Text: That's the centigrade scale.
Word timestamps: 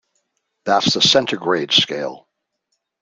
That's 0.63 0.95
the 0.95 1.01
centigrade 1.03 1.71
scale. 1.73 2.27